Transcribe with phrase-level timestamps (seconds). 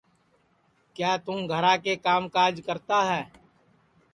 [0.95, 3.23] کیا توں گھرا کے کام کاج کرتا ہے